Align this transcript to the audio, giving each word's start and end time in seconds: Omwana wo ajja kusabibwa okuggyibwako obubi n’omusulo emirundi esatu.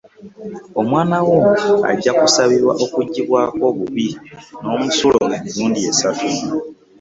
Omwana 0.81 1.17
wo 1.27 1.37
ajja 1.91 2.11
kusabibwa 2.19 2.73
okuggyibwako 2.83 3.61
obubi 3.71 4.07
n’omusulo 4.63 5.19
emirundi 5.37 5.79
esatu. 5.91 6.27